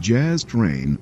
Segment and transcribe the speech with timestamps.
[0.00, 0.96] Jazz Train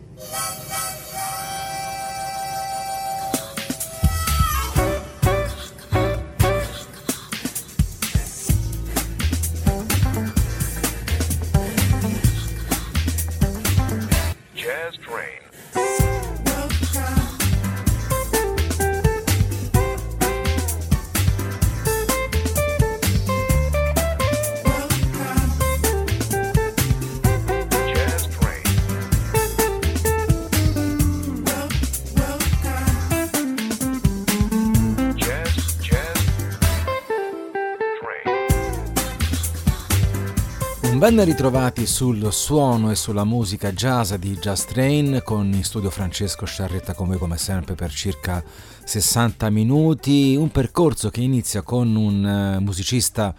[41.16, 46.44] Ben ritrovati sul suono e sulla musica jazz di Just Train con in studio Francesco
[46.44, 48.44] Sciarretta con voi come sempre per circa
[48.84, 53.34] 60 minuti, un percorso che inizia con un eh, musicista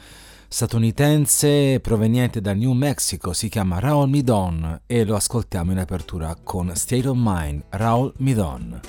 [0.47, 6.71] statunitense proveniente dal New Mexico, si chiama Raul Midon e lo ascoltiamo in apertura con
[6.73, 8.79] State of Mind, Raul Midon.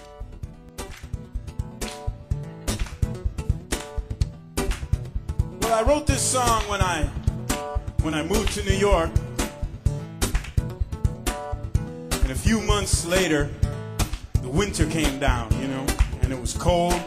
[5.60, 7.26] Well, I wrote this song when I
[8.02, 9.10] when I moved to New York.
[12.22, 13.50] And a few months later,
[14.42, 15.86] the winter came down, you know,
[16.22, 17.00] and it was cold.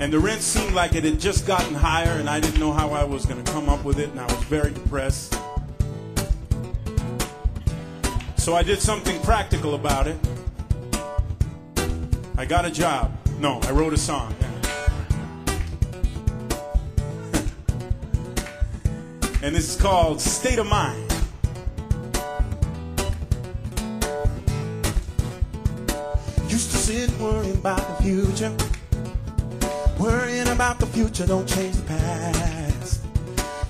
[0.00, 2.90] And the rent seemed like it had just gotten higher, and I didn't know how
[2.90, 5.34] I was going to come up with it, and I was very depressed.
[8.36, 10.16] So I did something practical about it.
[12.36, 13.16] I got a job.
[13.38, 14.34] No, I wrote a song.
[19.42, 21.10] And this is called State of Mind.
[26.48, 28.56] Used to sit worrying about the future.
[29.98, 33.04] Worrying about the future don't change the past.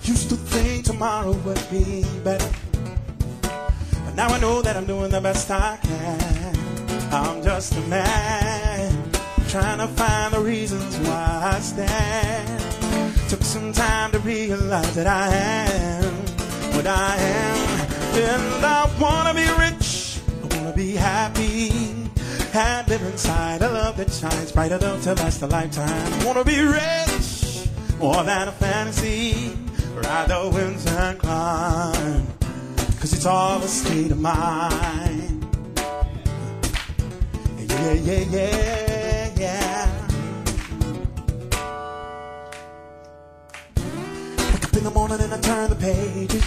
[0.03, 2.51] Used to think tomorrow would be better.
[3.41, 7.13] But now I know that I'm doing the best I can.
[7.13, 9.11] I'm just a man
[9.49, 12.62] trying to find the reasons why I stand.
[13.53, 16.15] Some time to realize that I am
[16.75, 17.91] what I am.
[18.17, 21.69] And I wanna be rich, I wanna be happy.
[22.55, 26.13] And live inside a love that shines bright enough to last a lifetime.
[26.15, 27.69] I wanna be rich,
[27.99, 29.55] more than a fantasy.
[29.97, 32.27] Ride the winds and climb.
[33.01, 35.47] Cause it's all a state of mind.
[37.59, 38.82] Yeah, yeah, yeah.
[45.21, 46.43] And I turn the pages.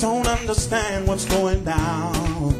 [0.00, 2.52] Don't understand what's going down.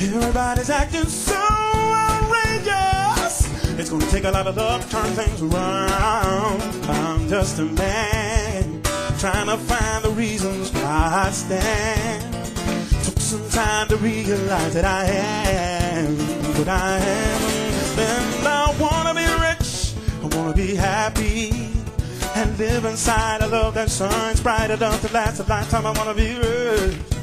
[0.00, 3.48] Everybody's acting so outrageous.
[3.78, 6.60] It's gonna take a lot of love to turn things around.
[6.90, 8.82] I'm just a man
[9.18, 12.34] trying to find the reasons why I stand.
[13.04, 16.18] Took some time to realize that I am
[16.58, 17.40] what I am.
[17.98, 21.71] And I wanna be rich, I wanna be happy
[22.34, 25.86] and live inside a love that shines bright enough to last a lifetime.
[25.86, 26.30] I wanna be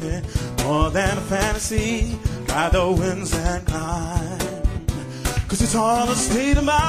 [0.01, 0.21] yeah.
[0.63, 2.17] more than a fantasy.
[2.47, 4.39] Ride the winds and climb,
[5.47, 6.88] cause it's all a state of mind.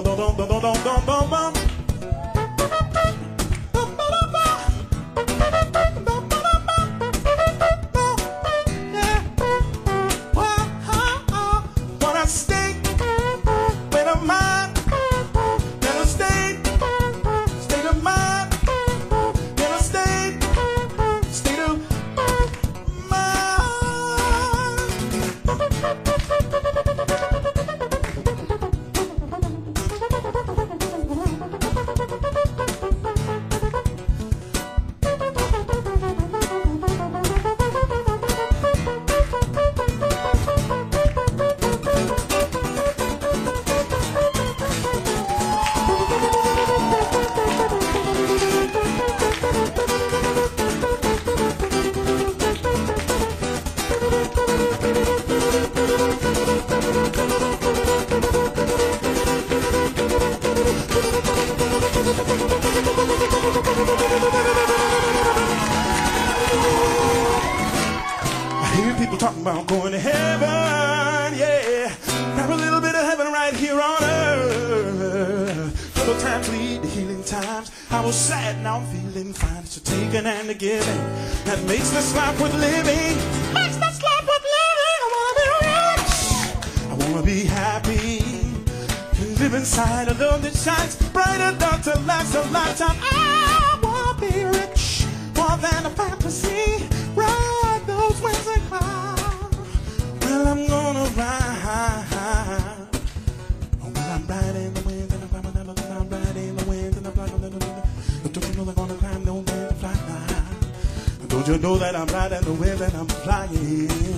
[111.61, 114.10] know that I'm right in the wind and I'm flying.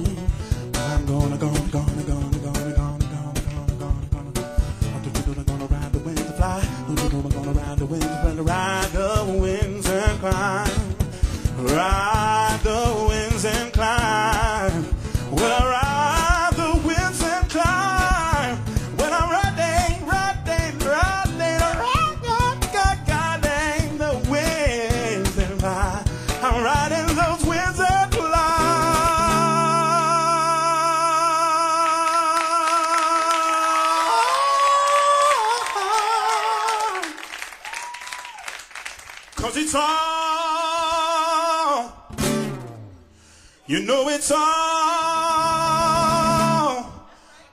[43.85, 44.39] Know it's all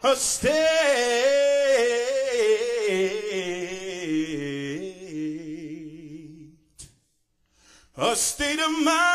[0.04, 0.52] a state,
[7.96, 9.08] a state of mind.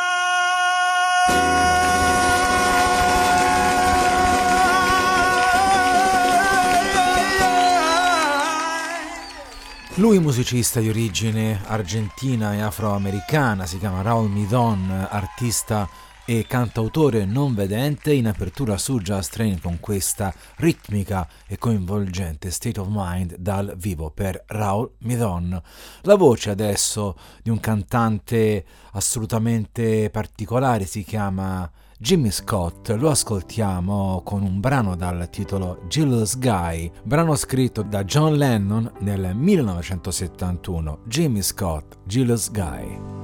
[9.95, 15.87] Lui musicista di origine argentina e afroamericana, si chiama Raul Midon, artista
[16.25, 22.79] e cantautore non vedente in apertura su Jazz Train con questa ritmica e coinvolgente State
[22.79, 25.61] of Mind dal vivo per Raoul Midon.
[26.01, 34.43] La voce adesso di un cantante assolutamente particolare si chiama Jimmy Scott, lo ascoltiamo con
[34.43, 40.99] un brano dal titolo Jealous Guy, brano scritto da John Lennon nel 1971.
[41.05, 43.14] Jimmy Scott, Jealous Guy.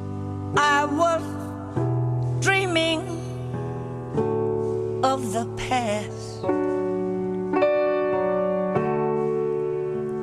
[5.32, 6.44] the past.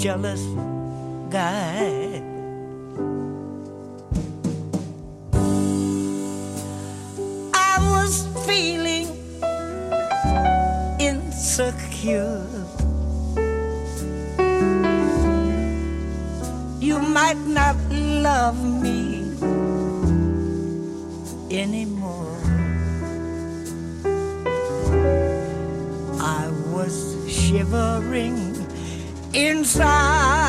[0.00, 0.40] jealous
[1.28, 2.22] guy.
[7.52, 9.08] I was feeling
[10.98, 12.48] insecure.
[16.80, 19.20] You might not love me
[21.50, 22.40] anymore.
[26.18, 26.94] I was
[27.28, 28.39] shivering
[29.34, 30.39] inside.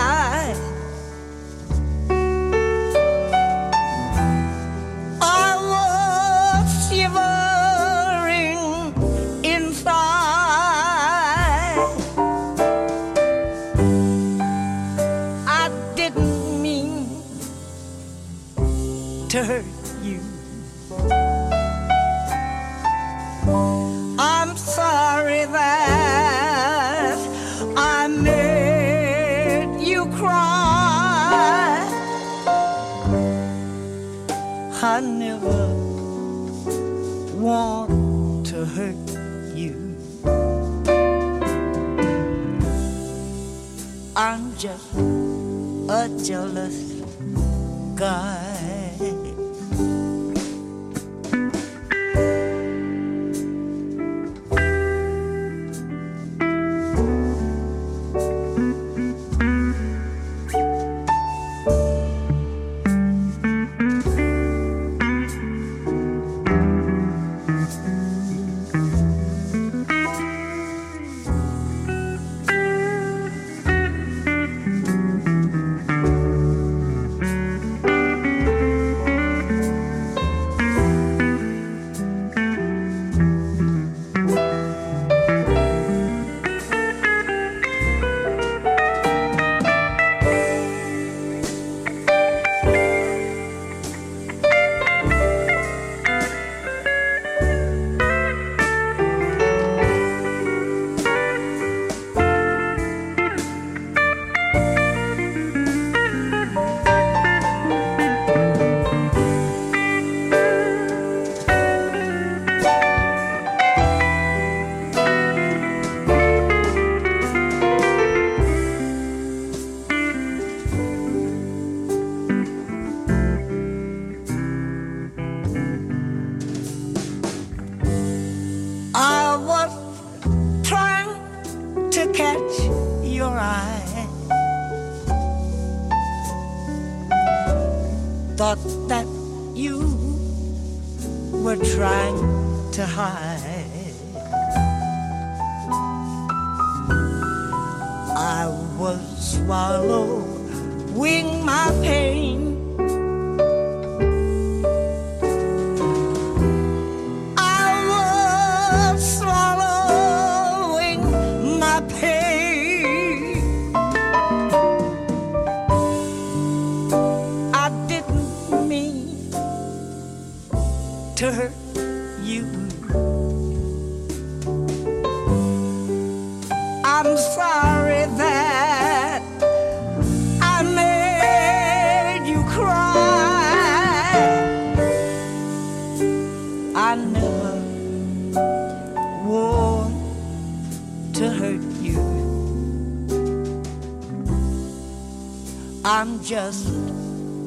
[196.32, 196.70] Just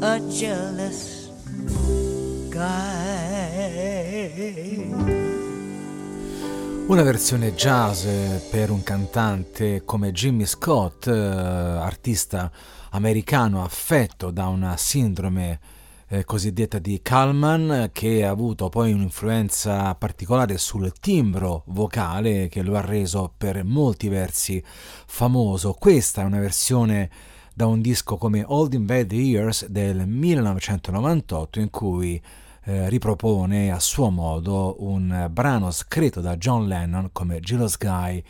[0.01, 1.31] a jealous
[2.51, 2.61] guy.
[6.87, 8.05] Una versione jazz
[8.51, 12.53] per un cantante come Jimmy Scott, eh, artista
[12.91, 15.61] americano affetto da una sindrome
[16.09, 22.77] eh, cosiddetta di Kalman, che ha avuto poi un'influenza particolare sul timbro vocale che lo
[22.77, 24.63] ha reso per molti versi
[25.07, 25.73] famoso.
[25.73, 31.71] Questa è una versione da un disco come Old in Bad Years del 1998 in
[31.71, 32.21] cui
[32.65, 38.21] eh, ripropone a suo modo un brano scritto da John Lennon come Jealous Guy.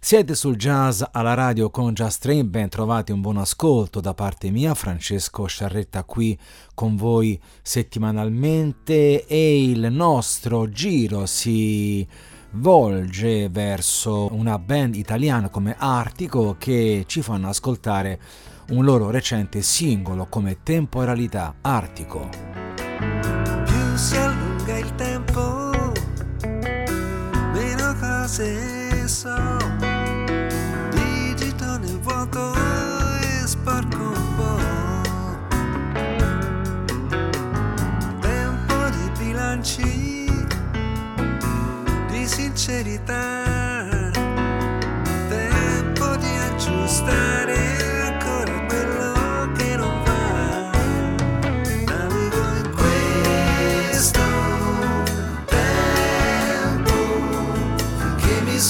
[0.00, 4.50] Siete sul jazz alla radio con Just Train, ben trovati un buon ascolto da parte
[4.50, 6.36] mia, Francesco Sciarretta qui
[6.74, 12.08] con voi settimanalmente e il nostro giro si
[12.52, 18.18] volge verso una band italiana come Artico che ci fanno ascoltare
[18.72, 22.30] un loro recente singolo come Temporalità Artico.
[23.64, 25.70] Più si allunga il tempo,
[27.52, 29.36] meno cose so,
[30.90, 34.60] digito nel vuoto e sporco un po'.
[38.20, 40.24] Tempo di bilanci,
[42.10, 44.10] di sincerità,
[45.28, 47.41] tempo di aggiustare.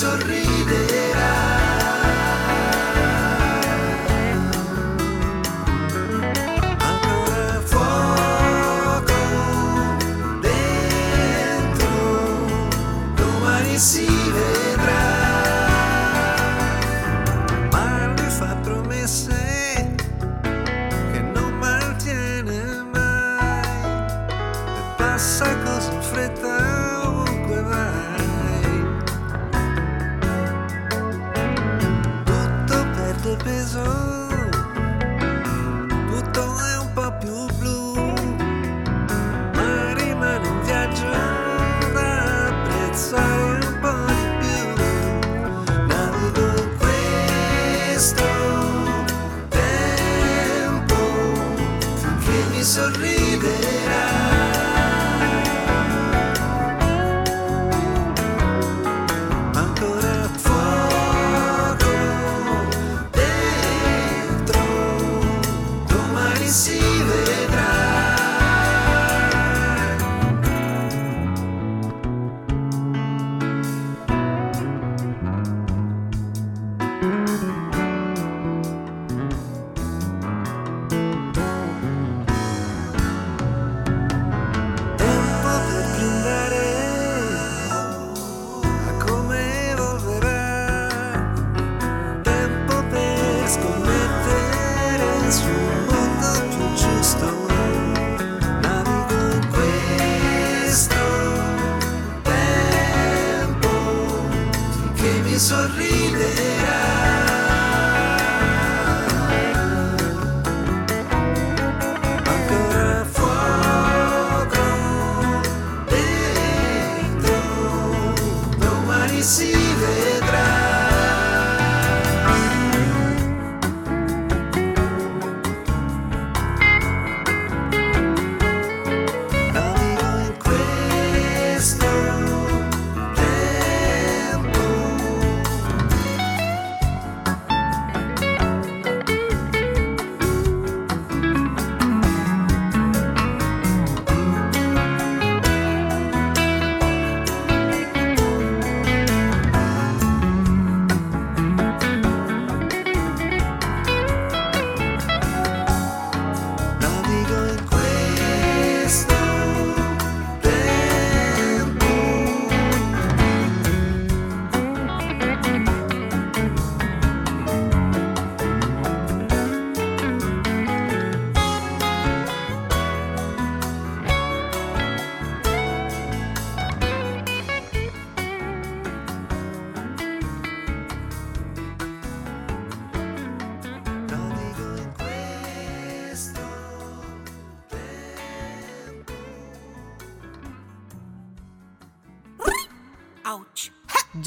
[0.02, 0.51] sorriso.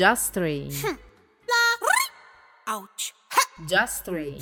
[0.06, 0.72] Just Train.
[2.68, 3.15] Ouch.
[3.65, 4.39] Just Train.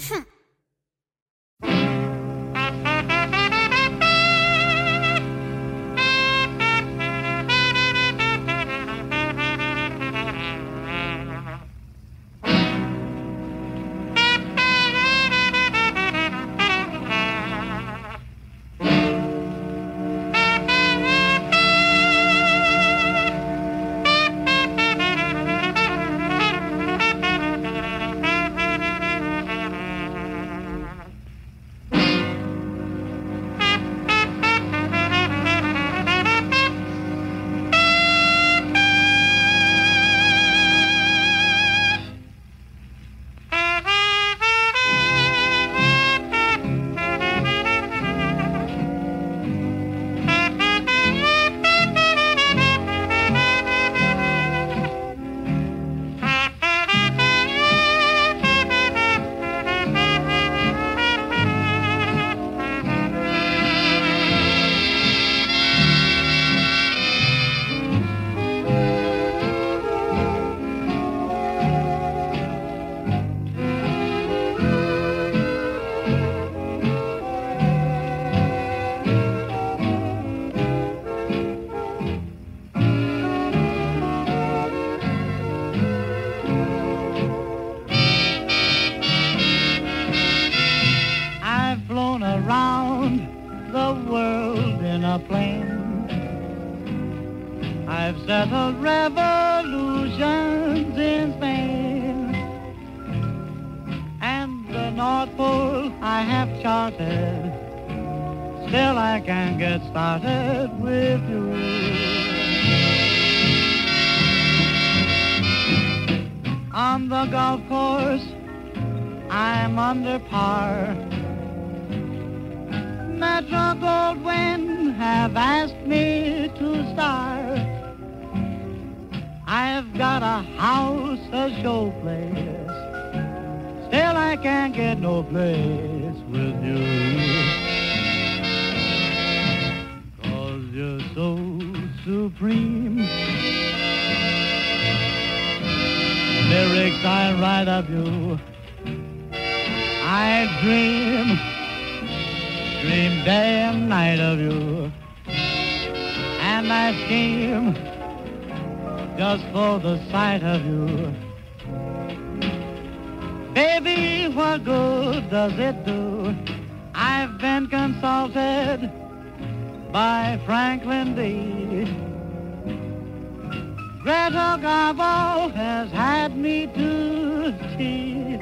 [174.14, 178.38] Greta Garbo has had me to tea.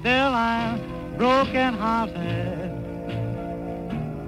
[0.00, 2.72] Still I'm broken hearted.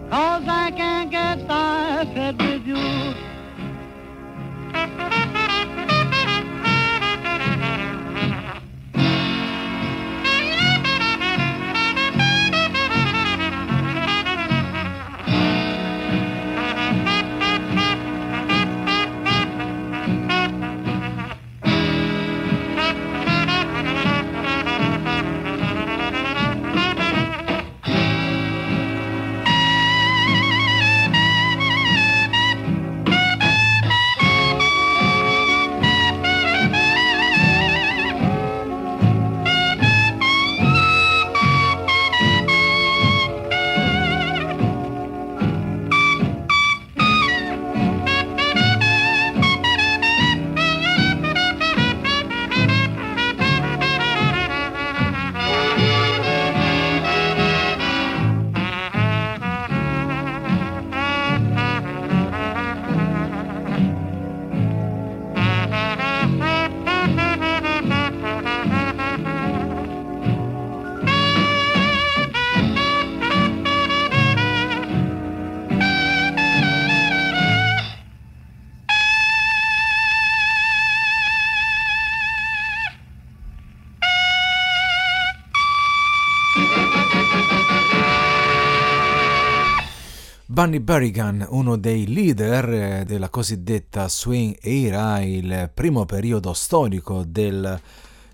[0.09, 3.22] Cause I can't get started with you.
[90.62, 97.81] Bunny Berrigan, uno dei leader eh, della cosiddetta swing era, il primo periodo storico del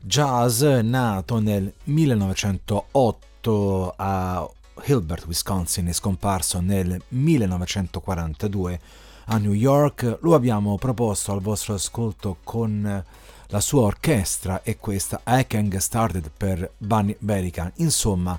[0.02, 4.46] jazz nato nel 1908 a
[4.84, 8.80] Hilbert, Wisconsin e scomparso nel 1942
[9.28, 13.04] a New York, lo abbiamo proposto al vostro ascolto con
[13.46, 17.72] la sua orchestra e questa I Can Get Started per Bunny Berican.
[17.76, 18.38] Insomma,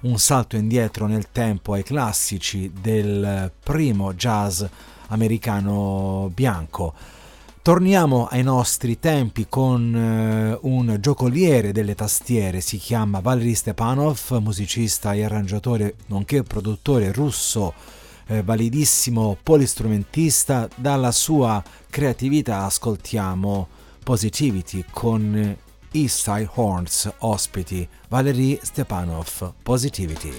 [0.00, 4.62] un salto indietro nel tempo ai classici del primo jazz
[5.08, 6.94] americano bianco.
[7.62, 15.12] Torniamo ai nostri tempi con eh, un giocoliere delle tastiere, si chiama Valery Stepanov, musicista
[15.12, 17.74] e arrangiatore nonché produttore russo,
[18.28, 20.68] eh, validissimo polistrumentista.
[20.74, 23.68] Dalla sua creatività ascoltiamo
[24.02, 25.56] Positivity con
[25.92, 30.34] East Side Horns ospiti Valery Stepanov, Positivity.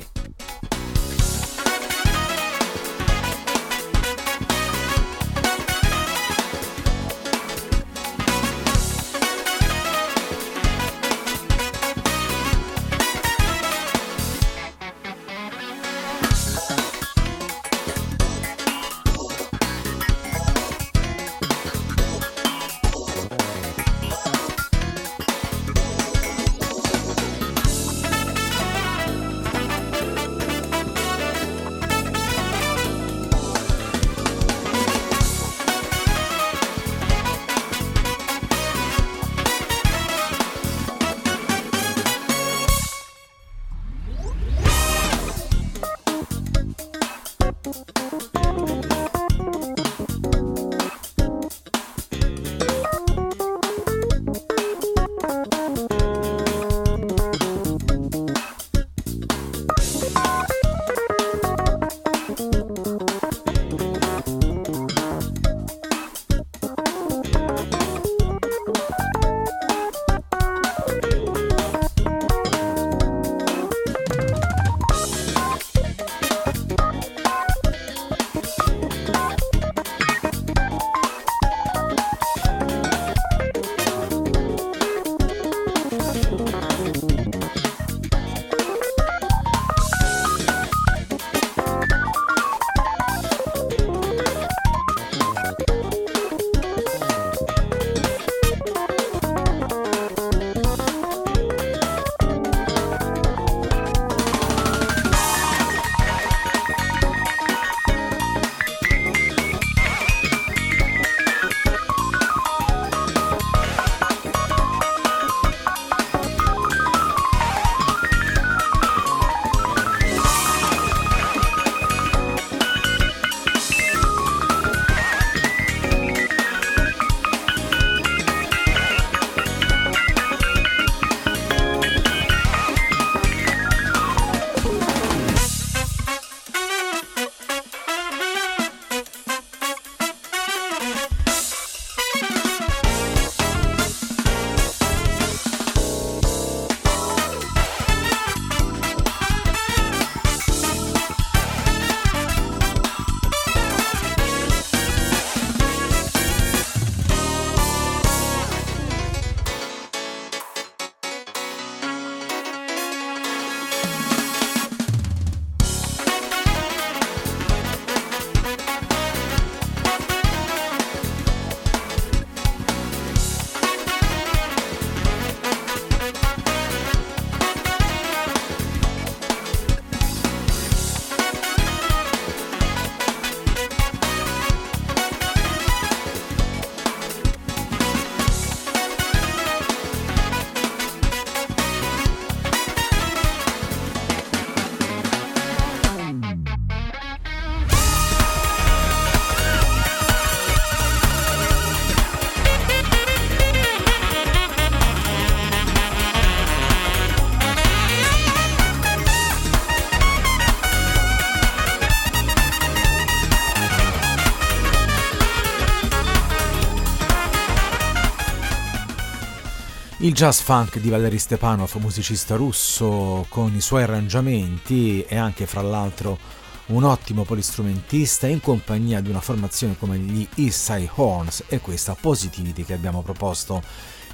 [220.11, 225.61] Il jazz funk di Valery Stepanov, musicista russo con i suoi arrangiamenti e anche fra
[225.61, 226.19] l'altro
[226.65, 231.95] un ottimo polistrumentista in compagnia di una formazione come gli East Side Horns e questa
[231.95, 233.63] Positivity che abbiamo proposto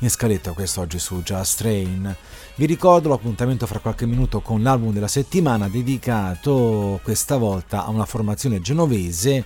[0.02, 2.16] in scaletta quest'oggi su Jazz Train.
[2.54, 8.06] Vi ricordo l'appuntamento fra qualche minuto con l'album della settimana dedicato questa volta a una
[8.06, 9.44] formazione genovese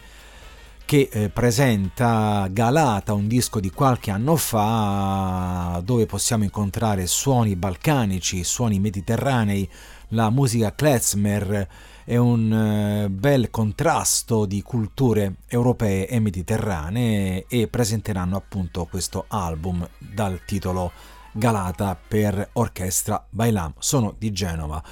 [0.91, 8.43] che eh, presenta Galata, un disco di qualche anno fa dove possiamo incontrare suoni balcanici,
[8.43, 9.69] suoni mediterranei,
[10.09, 11.65] la musica klezmer
[12.03, 19.87] è un eh, bel contrasto di culture europee e mediterranee e presenteranno appunto questo album
[19.97, 20.91] dal titolo
[21.31, 23.75] Galata per orchestra Bailam.
[23.77, 24.83] Sono di Genova.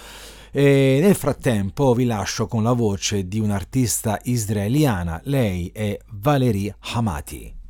[0.51, 7.63] E nel frattempo vi lascio con la voce di un'artista israeliana, lei è Valerie Hamati.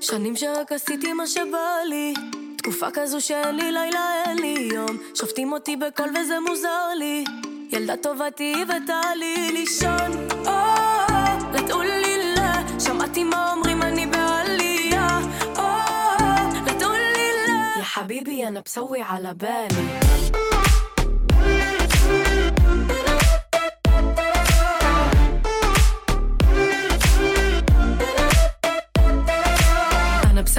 [0.00, 2.14] שנים שרק עשיתי מה שבא לי
[2.56, 7.24] תקופה כזו שאין לי לילה, אין לי יום שופטים אותי בקול וזה מוזר לי
[7.70, 10.28] ילדה טובתי וטלי לישון
[11.48, 15.18] או, לתעולילה שמעתי מה אומרים אני בעלייה
[15.58, 15.62] או,
[16.66, 20.00] לתעולילה יא חביבי أنا بسوي على بالي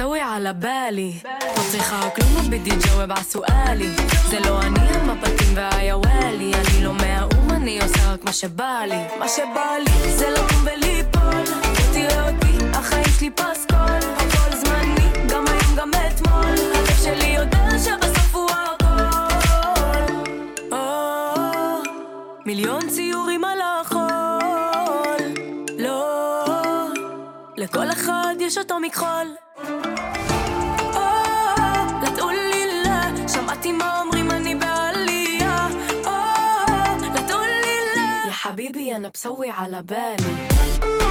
[0.00, 3.90] بسوي على بالي לא צריכה כלום לא בדי ג'וואב על סואלי
[4.30, 9.28] זה לא אני המבטים והיוואלי אני לא מהאו"ם אני עושה רק מה שבא לי מה
[9.28, 15.76] שבא לי זה לקום וליפול לא תראה אותי החיים שלי פסקול הכל זמני גם היום
[15.76, 20.14] גם אתמול הלב שלי יודע שבסוף הוא הכל
[20.72, 21.82] או,
[22.46, 25.34] מיליון ציורים על החול
[25.78, 26.06] לא
[27.56, 29.39] לכל אחד יש אותו מכחול
[39.13, 41.10] بسوي على بالي.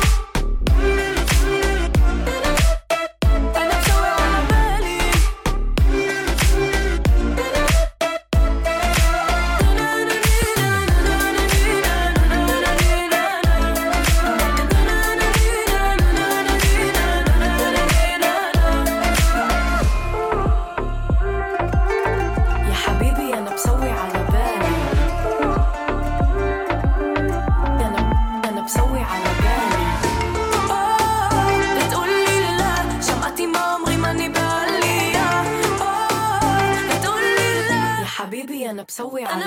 [38.69, 39.43] حبيبي أنا بسوي على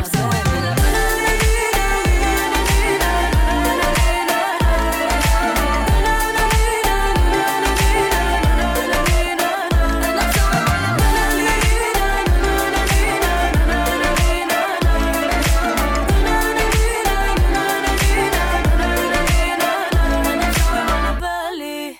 [21.21, 21.97] بالي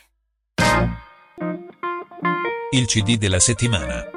[2.73, 4.12] Il CD della settimana.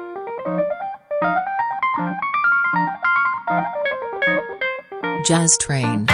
[5.27, 6.07] Jazz Train.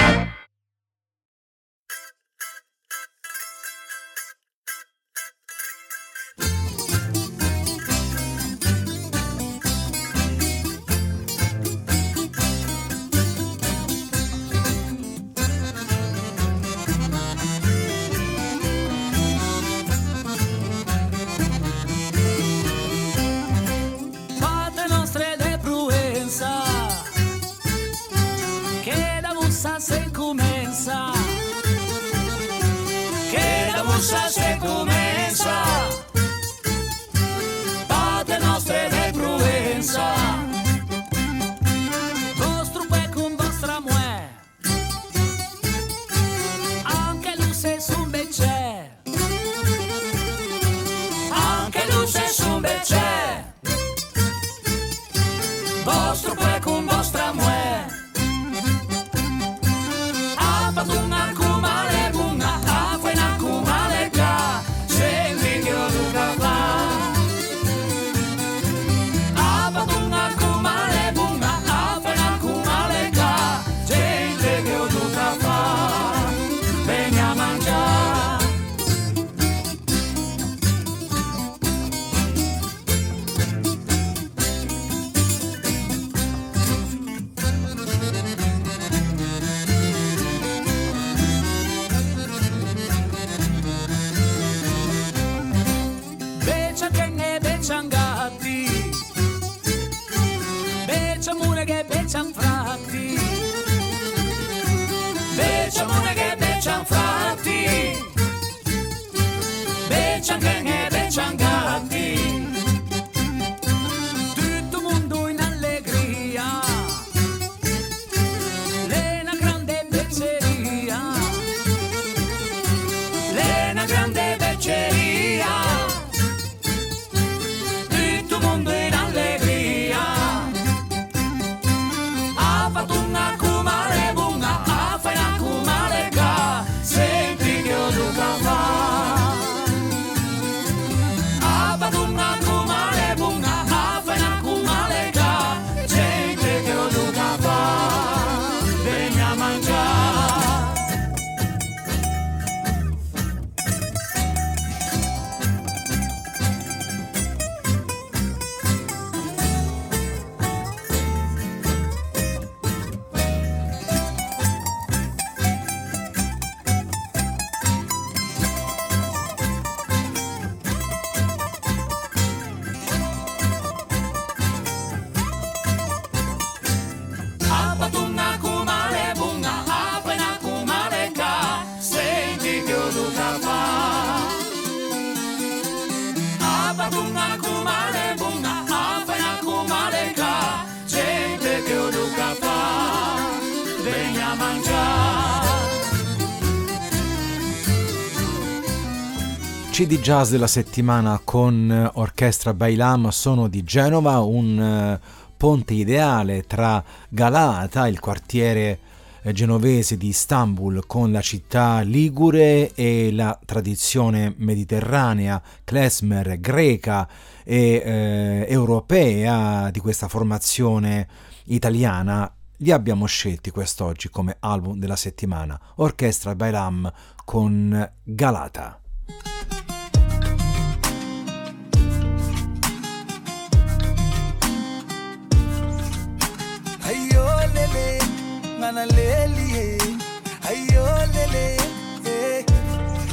[199.74, 205.00] CD Jazz della settimana con Orchestra Bailam sono di Genova, un eh,
[205.36, 208.78] ponte ideale tra Galata, il quartiere
[209.24, 217.10] eh, genovese di Istanbul, con la città ligure e la tradizione mediterranea, klezmer, greca
[217.44, 221.08] e eh, europea di questa formazione
[221.46, 225.60] italiana li abbiamo scelti quest'oggi come album della settimana.
[225.78, 226.94] Orchestra Bailam
[227.26, 228.78] con Galata.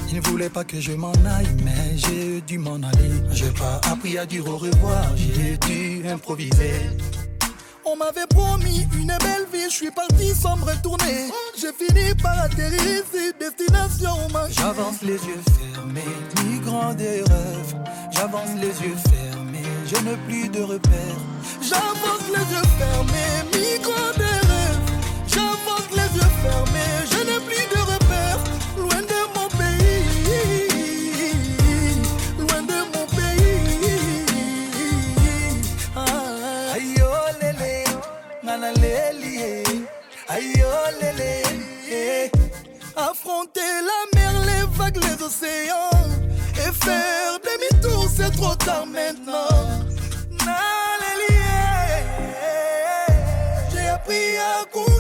[0.09, 3.11] Il ne voulait pas que je m'en aille, mais j'ai dû m'en aller.
[3.32, 6.72] J'ai pas appris à dire au revoir, j'ai dû improviser.
[7.84, 11.28] On m'avait promis une belle vie, je suis parti sans me retourner.
[11.59, 14.16] J'ai fini par atterrir ici, destination
[14.51, 15.43] J'avance les yeux
[15.74, 16.01] fermés,
[16.47, 17.74] migrant des rêves.
[18.12, 21.20] J'avance les yeux fermés, je n'ai plus de repères.
[21.61, 24.89] J'avance les yeux fermés, migrant des rêves.
[25.33, 28.43] J'avance les yeux fermés, je n'ai plus de repères.
[28.76, 30.03] Loin de mon pays,
[32.39, 34.26] loin de mon pays.
[36.74, 37.85] Aïe oh lélé,
[38.43, 39.62] nana lélé,
[40.28, 41.43] aïe oh lélé.
[42.97, 43.61] Affronter
[43.91, 45.91] la mer, les vagues, les océans
[46.57, 49.87] Et faire demi-tour, c'est trop tard maintenant
[50.45, 51.41] Nalélié.
[53.72, 54.99] J'ai appris à courir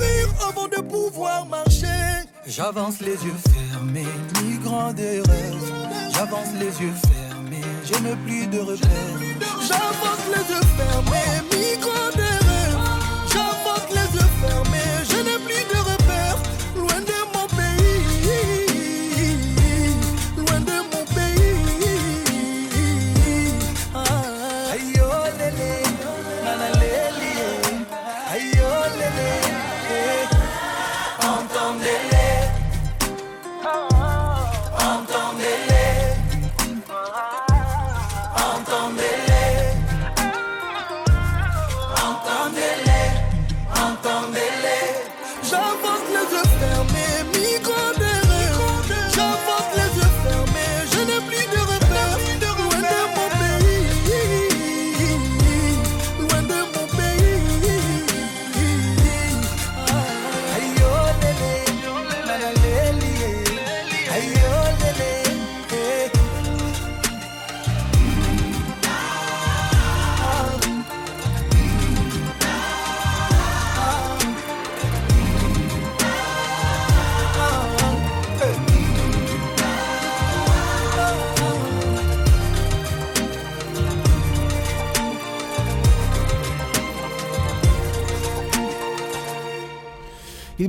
[0.50, 4.06] avant de pouvoir marcher J'avance les yeux fermés,
[4.42, 5.72] migrant des rêves.
[6.12, 9.20] J'avance les yeux fermés, je n'ai plus de repères.
[9.68, 12.39] J'avance les yeux fermés, migrant des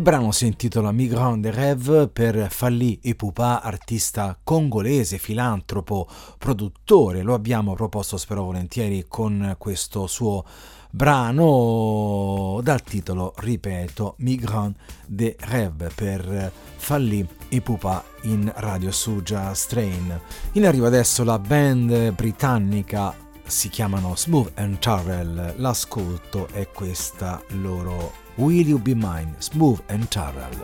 [0.02, 6.08] Il brano si intitola Migrant de Rêve per Falli Ipupa, artista congolese, filantropo,
[6.40, 7.22] produttore.
[7.22, 10.44] Lo abbiamo proposto spero volentieri con questo suo
[10.90, 14.76] brano dal titolo, ripeto, Migrant
[15.06, 20.20] de Rêve per Falli Ipupa in radio su Jazz Train.
[20.54, 23.14] In arrivo adesso la band britannica
[23.46, 25.54] si chiamano Smooth and Tarrell.
[25.58, 30.56] L'ascolto è questa loro Will You Be Mine, Smooth and Tarrell.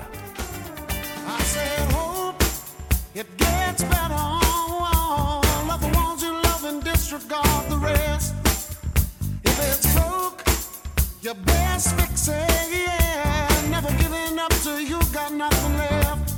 [1.28, 2.42] I say hope
[3.14, 4.14] it gets better.
[5.68, 8.34] Love the ones you love and disregard the rest.
[9.44, 10.44] If it's broke,
[11.22, 12.70] you best fix it.
[12.72, 16.34] Yeah, never giving up till you got nothing left.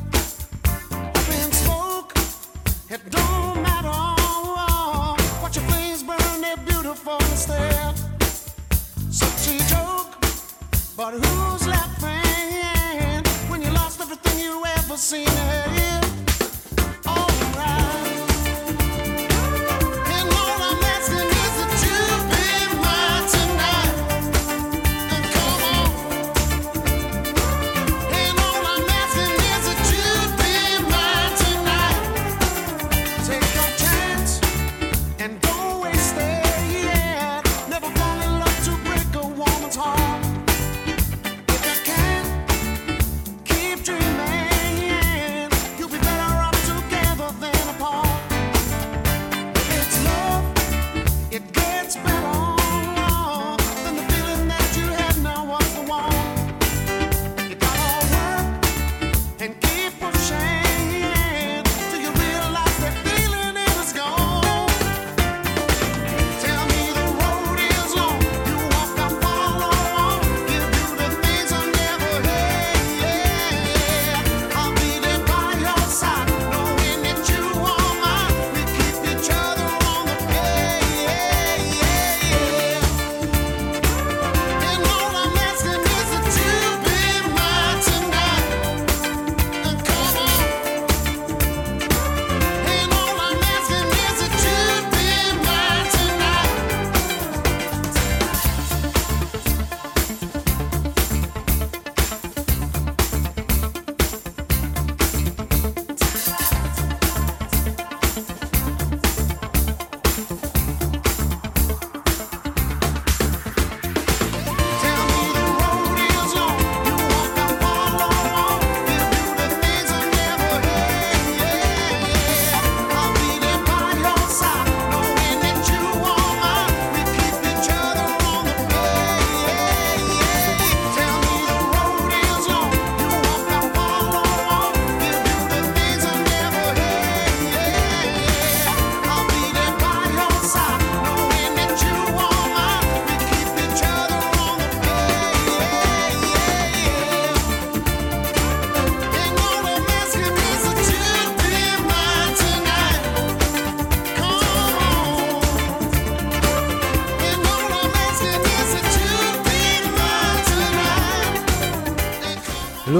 [0.91, 2.13] Up in smoke,
[2.89, 3.99] it don't matter.
[5.41, 7.78] Watch your flames burn, they're beautiful instead.
[10.99, 16.08] But who's laughing when you lost everything you ever seen?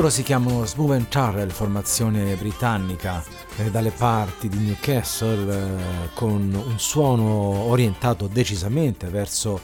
[0.10, 3.24] Loro si chiamano Smooth and Charrel, formazione britannica
[3.57, 9.62] eh, dalle parti di Newcastle eh, con un suono orientato decisamente verso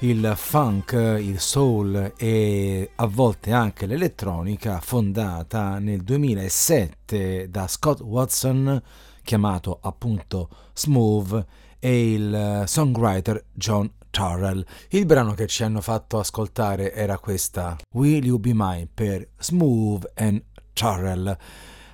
[0.00, 8.82] il funk, il soul e a volte anche l'elettronica, fondata nel 2007 da Scott Watson,
[9.22, 11.44] chiamato appunto Smooth,
[11.78, 14.64] e il songwriter John Charrel.
[14.90, 20.10] Il brano che ci hanno fatto ascoltare era questa Will You Be Mine per Smooth
[20.14, 20.42] and
[20.72, 21.36] Charrel.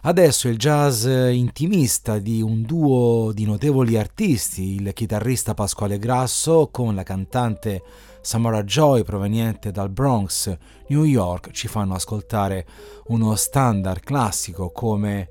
[0.02, 6.94] Adesso il jazz intimista di un duo di notevoli artisti, il chitarrista Pasquale Grasso con
[6.94, 7.82] la cantante
[8.20, 10.56] Samara Joy proveniente dal Bronx,
[10.88, 12.66] New York, ci fanno ascoltare
[13.06, 15.28] uno standard classico come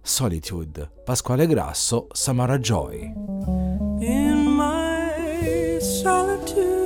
[0.00, 0.90] Solitude.
[1.04, 3.12] Pasquale Grasso, Samara Joy.
[5.82, 6.81] solitude.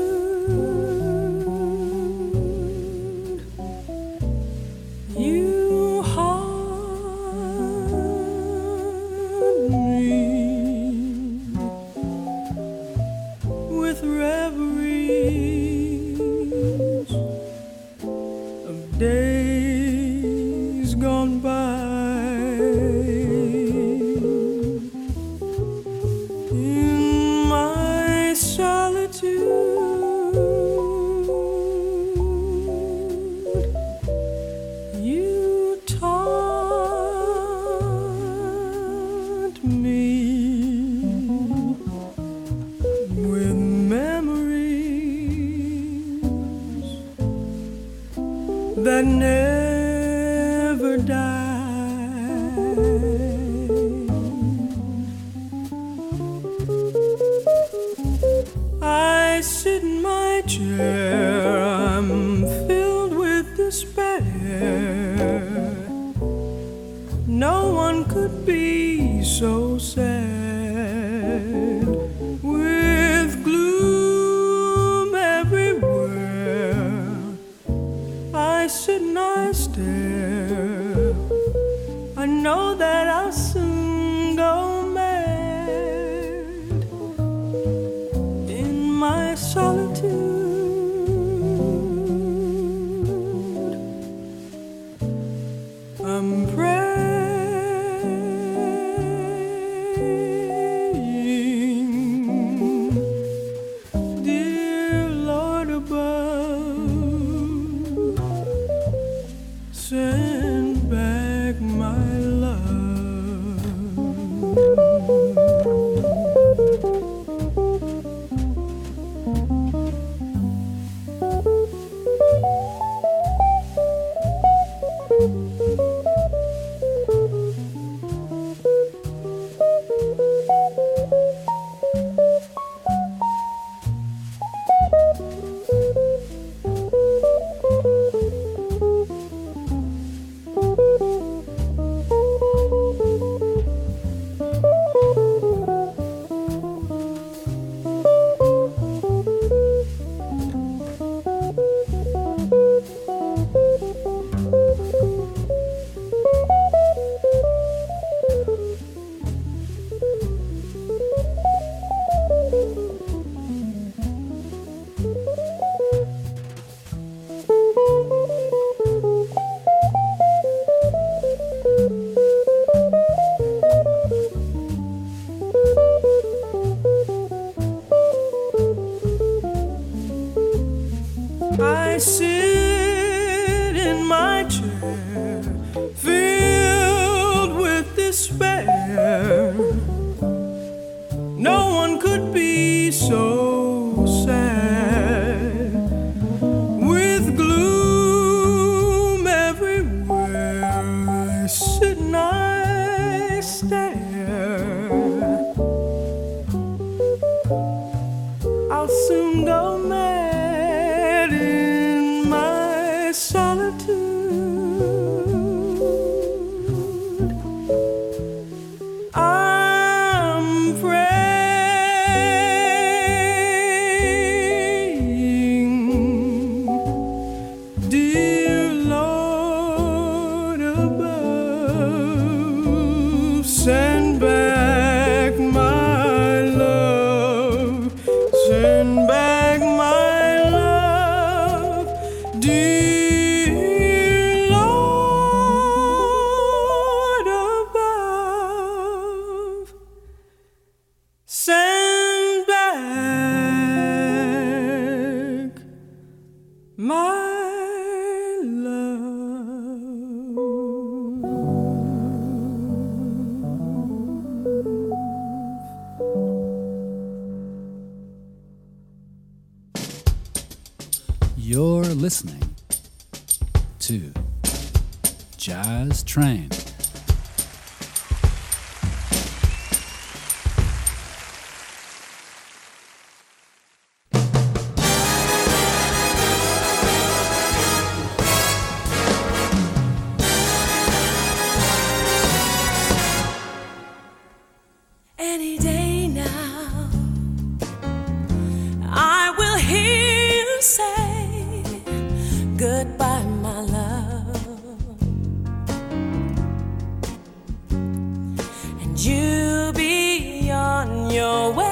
[309.06, 311.65] You be on your way.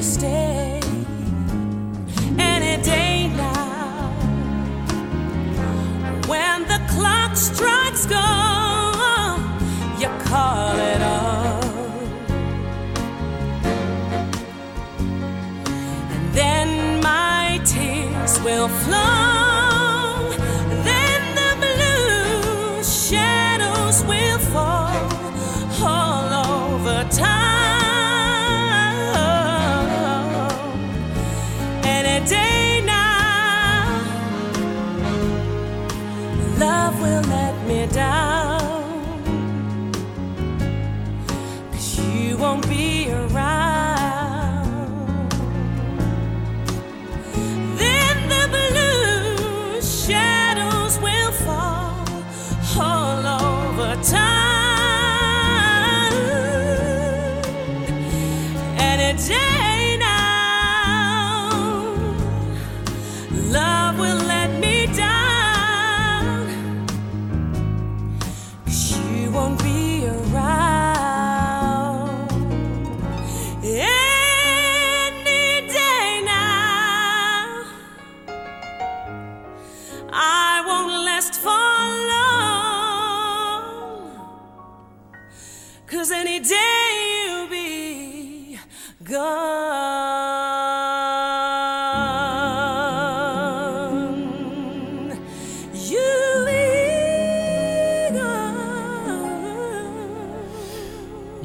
[0.00, 0.37] stay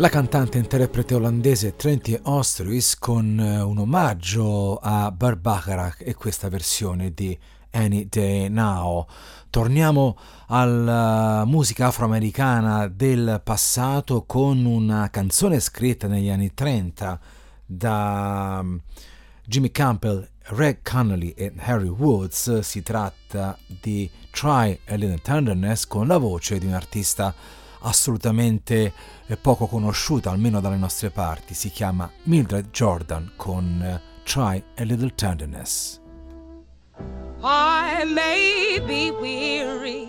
[0.04, 6.49] La cantante interprete olandese Trentie Ostruis con eh, un omaggio a Burt Bacharach e questa
[6.49, 7.39] versione di
[7.72, 9.08] Any Day Now.
[9.49, 17.20] Torniamo alla musica afroamericana del passato con una canzone scritta negli anni 30
[17.66, 18.76] da mm,
[19.45, 22.60] Jimmy Campbell, Red Connolly e Harry Woods.
[22.60, 27.34] Si tratta di Try a Little Tenderness con la voce di un artista
[27.84, 28.94] assolutamente
[29.26, 31.54] eh, poco conosciuta, almeno dalle nostre parti.
[31.54, 36.02] Si chiama Mildred Jordan con eh, Try a Little Tenderness.
[37.46, 40.08] I may be weary,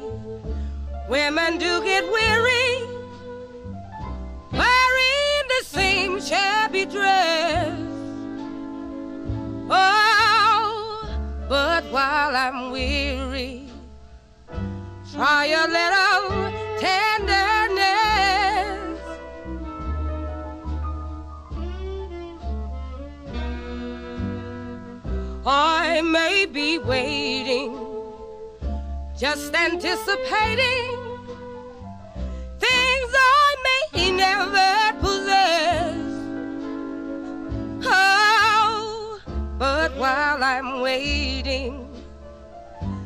[1.08, 2.86] women do get weary,
[4.52, 7.72] wearing the same shabby dress.
[9.68, 11.08] Oh,
[11.48, 13.68] but while I'm weary,
[15.12, 17.43] try a little tenderness.
[25.46, 27.76] I may be waiting,
[29.14, 30.88] just anticipating
[32.58, 33.56] things I
[33.92, 35.96] may never possess.
[37.84, 39.20] Oh,
[39.58, 41.90] but while I'm waiting,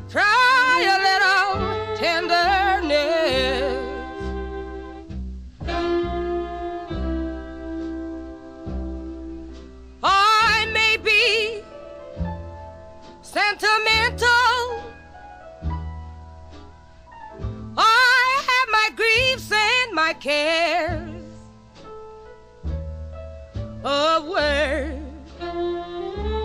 [0.08, 3.87] try a little tenderness.
[13.38, 14.82] Sentimental.
[17.76, 21.22] I have my griefs and my cares.
[23.84, 25.00] A word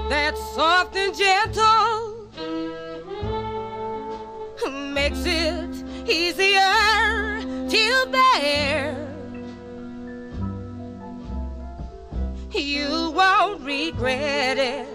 [0.09, 2.29] that's soft and gentle
[4.93, 5.73] makes it
[6.07, 7.41] easier
[7.73, 8.95] to bear.
[12.51, 14.92] You won't regret it.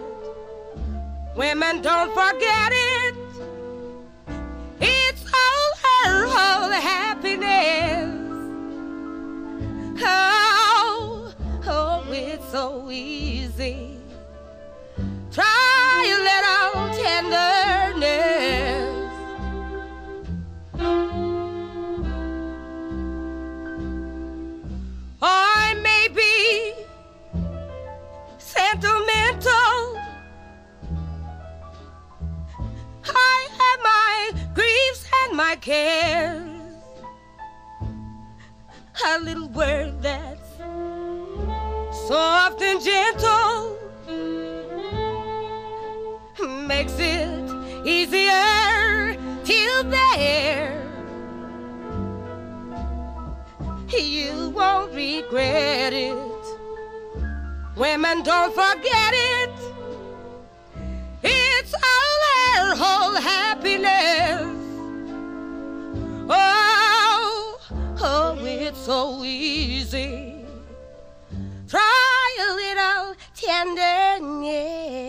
[1.39, 3.14] Women don't forget it.
[4.80, 8.11] It's all her whole happiness.
[10.03, 11.32] Oh,
[11.64, 13.28] oh, it's so easy.
[35.49, 36.44] My cares.
[39.07, 40.51] A little word that's
[42.07, 43.78] soft and gentle
[46.66, 47.46] makes it
[47.86, 50.84] easier till bear.
[53.88, 56.44] You won't regret it.
[57.74, 59.55] Women don't forget it.
[61.22, 64.57] It's all their whole happiness.
[66.29, 67.59] Oh,
[68.01, 70.45] oh, it's so easy.
[71.66, 75.09] Try a little tenderness.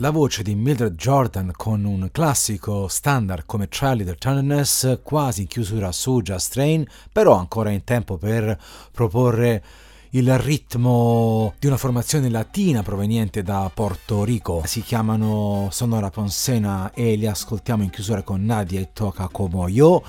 [0.00, 5.46] La voce di Mildred Jordan con un classico standard come Try Little Tenderness, quasi in
[5.46, 8.60] chiusura su Just Train, però ancora in tempo per
[8.92, 9.64] proporre
[10.10, 14.62] il ritmo di una formazione latina proveniente da Porto Rico.
[14.64, 20.02] Si chiamano Sonora Ponsena e li ascoltiamo in chiusura con Nadia e Toca Como Yo.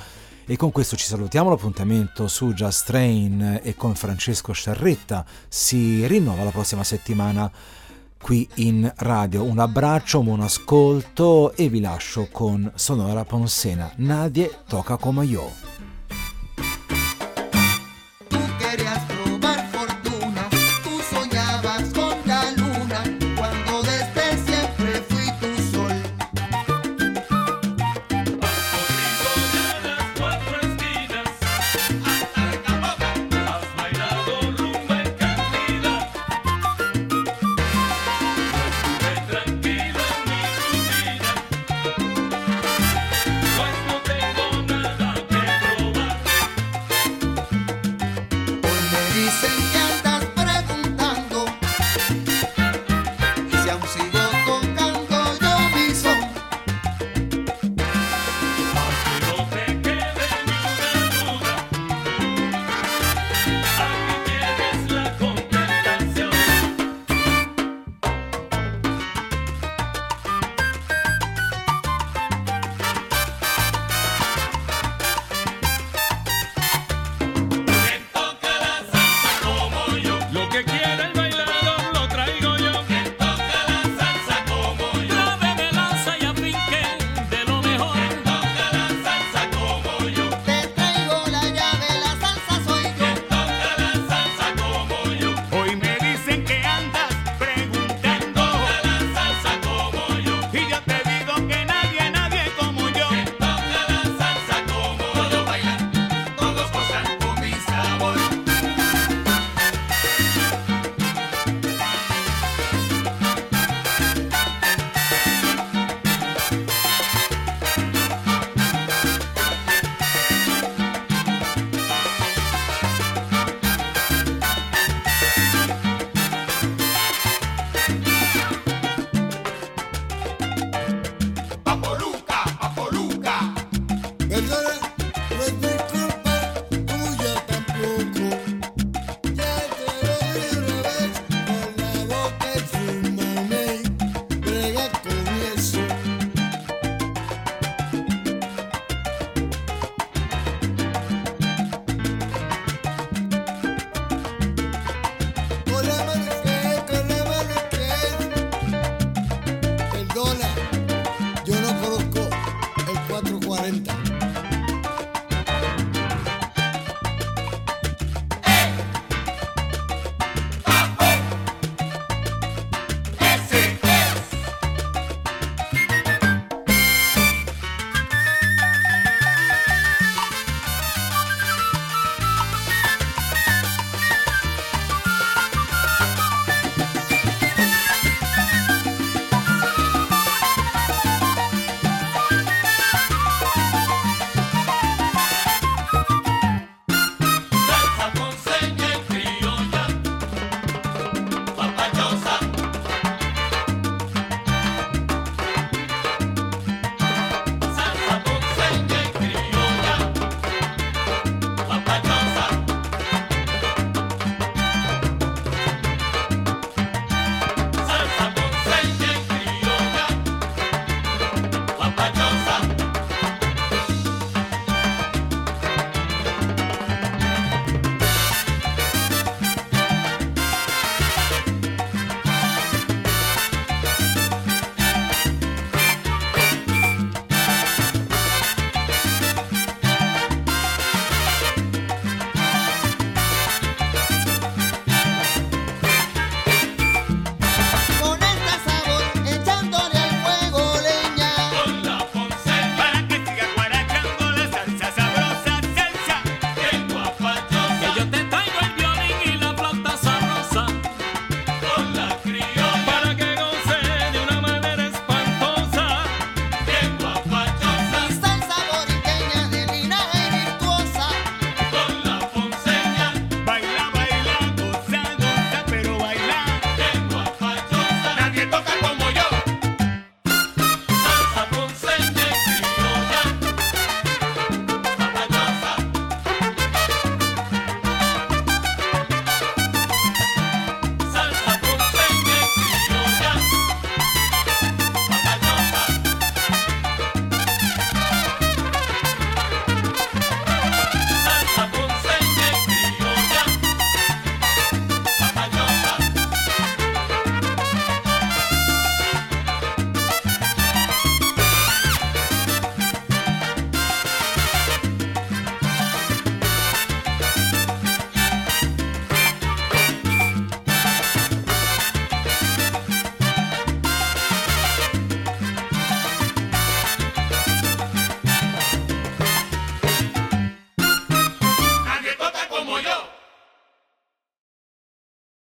[0.46, 6.44] E con questo ci salutiamo, l'appuntamento su Just Train e con Francesco Sciarretta si rinnova
[6.46, 7.52] la prossima settimana
[8.22, 9.44] qui in radio.
[9.44, 13.92] Un abbraccio, buon ascolto e vi lascio con Sonora Ponsena.
[13.98, 15.77] Nadie toca como yo.